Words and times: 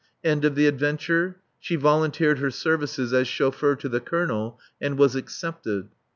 End 0.23 0.43
of 0.45 0.55
the 0.55 0.65
adventure 0.65 1.35
she 1.59 1.75
volunteered 1.75 2.39
her 2.39 2.49
services 2.49 3.13
as 3.13 3.27
chauffeur 3.27 3.75
to 3.75 3.87
the 3.87 3.99
Colonel 3.99 4.59
and 4.81 4.97
was 4.97 5.13
accepted. 5.15 5.89